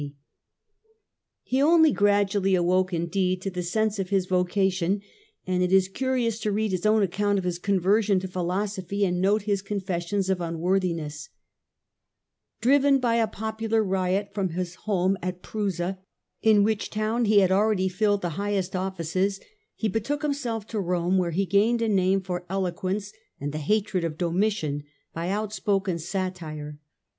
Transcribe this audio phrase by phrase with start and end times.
[0.01, 0.15] The Literary
[1.45, 4.25] Currents of the Age, 175 He only gradually awoke, indeed, to the sense of his
[4.25, 5.01] vo cation,
[5.45, 9.21] and it is curious to read his own account of his conversion to philosophy, and
[9.21, 11.29] note his confessions of un worthiness.
[12.61, 15.99] Driven by a popular riot from his home at Prusa,
[16.41, 19.39] in which town he had already filled the highest offices,
[19.75, 24.03] he betook himself to Rome, where he gained a name by eloquence, and the hatred
[24.03, 24.81] of Domitian
[25.13, 26.79] by outspoken satire.